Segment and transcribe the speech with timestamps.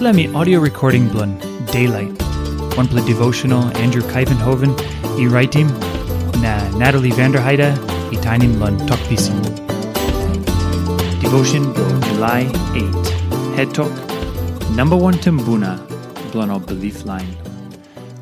[0.00, 1.38] Me audio recording blun
[1.70, 2.20] Daylight.
[2.76, 4.74] One play devotional Andrew Kuyvenhoven,
[5.18, 5.68] e writing
[6.42, 7.70] na Natalie Vanderheide,
[8.12, 9.40] e tiny blun talk pisin.
[11.20, 13.54] Devotion July 8.
[13.56, 13.92] Head talk.
[14.72, 15.78] Number one timbuna
[16.32, 17.36] blun our belief line.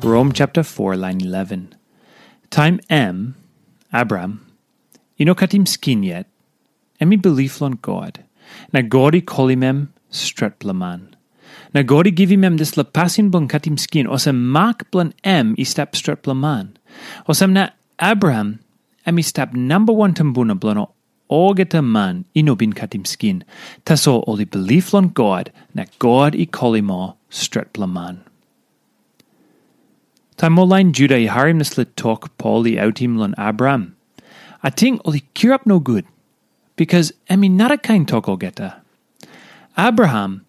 [0.03, 1.75] Rome chapter 4 line 11.
[2.51, 3.35] Time M,
[3.91, 4.45] Abram,
[5.19, 6.27] inokatim skin yet,
[7.01, 8.23] emi belief lon God.
[8.71, 9.89] Na godi kolimem
[11.53, 11.73] stret blaman.
[11.73, 16.21] Na godi givimem dis la pasin katim skin, osem mak blon em i stap stret
[16.21, 16.77] blaman.
[17.27, 18.59] Osem na Abraham
[19.05, 20.87] emi stap number one tambuna blon
[21.29, 23.43] ogeta man inobin katim skin.
[23.85, 28.21] Taso oli belief lon God, na God i kolimo stret blaman.
[30.37, 33.95] Ta moline Judah i harim nislet talk Paul i outim lon Abraham.
[34.63, 35.01] I think
[35.33, 36.05] cure up no good
[36.75, 38.83] because emi not a kind talk ogeta.
[39.77, 40.45] Abraham,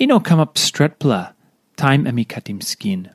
[0.00, 1.32] ino up stretpla,
[1.76, 3.10] time emi katim skin.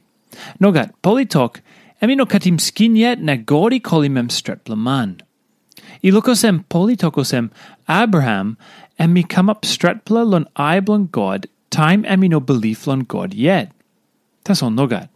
[0.59, 1.61] Nogat, politok,
[2.01, 5.21] emi no katim skin yet na godi kolimem stretpla man.
[6.03, 7.51] Ilokosem politokosem
[7.87, 8.57] Abraham,
[8.99, 13.71] emi up stretpla lon aiblon God, time emi no belief lon God yet.
[14.43, 15.09] Tas on nogat.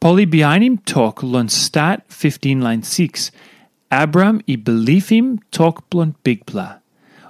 [0.00, 3.30] Poli behind him talk lon stat 15 line 6.
[3.90, 6.78] Abraham i belief him talk blon bigpla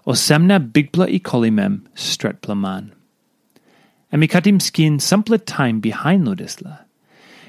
[0.06, 2.92] o semna bigpla i kolimem stretpla man.
[4.10, 6.84] And mi katim skin sample time behind lodisla.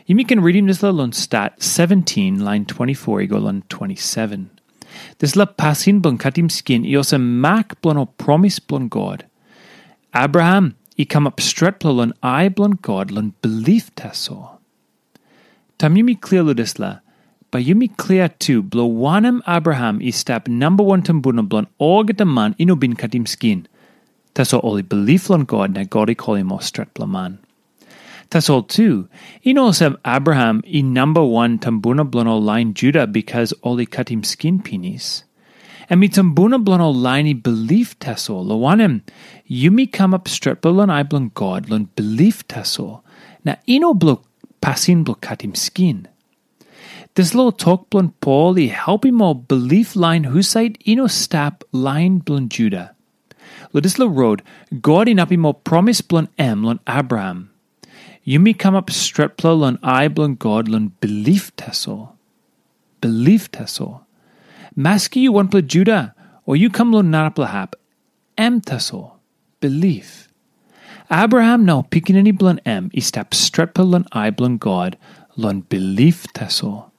[0.07, 4.49] Yimi can read him disla lon stat 17 line 24 ego lon 27.
[5.19, 9.25] Disla pasin blon katim skin i osa mak blon o promise blon God.
[10.13, 14.57] Abraham i come up stretpla lon I blon God lon belief taso.
[15.77, 17.01] Tam yimi clear lodisla
[17.51, 22.53] Ba yumi clear tu blo wanem Abraham i stap number one tambuna blon orga man
[22.59, 22.95] ino bin
[24.39, 24.59] skin.
[24.59, 27.39] Taso oli belief lon God na God i koli mo strat man.
[28.49, 29.07] all tu,
[29.43, 34.61] ino sem Abraham i number one tambuna blon o line Judah because oli katim skin
[34.61, 35.23] pinis.
[35.89, 39.01] And mi tambuna blon o line belief taso lo wanem
[39.49, 43.01] yumi come up strat blon i blon God lon belief taso.
[43.43, 44.21] Na ino blo
[44.61, 46.07] pasin blo katim skin.
[47.15, 52.19] This little talk blun Paul i help him all belief line husait ino stap line
[52.19, 52.95] blun Judah.
[53.71, 54.41] Little road,
[54.81, 57.51] God in all promise blun em lun Abraham.
[58.23, 62.13] You me come up streplo lun I blun God lun belief teso.
[62.99, 64.01] Belief teso.
[64.75, 66.15] Maski you one pla Judah,
[66.45, 67.75] or you come lun hap.
[68.37, 69.13] em teso.
[69.59, 70.29] Belief.
[71.11, 74.97] Abraham picking any blun em, i stap streplo lun I blun God
[75.37, 76.91] lun belief teso.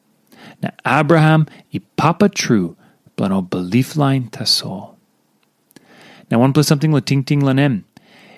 [0.62, 2.76] Na Abraham i papa true,
[3.16, 4.44] blano belief line ta
[6.30, 7.84] Now one plus something lo ting ting lanem.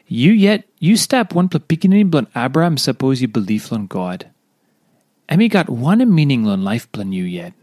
[0.07, 4.29] You yet, you step one plus picking blan Abraham suppose you believe on God.
[5.29, 7.55] Emi got one meaning lon life plan you yet.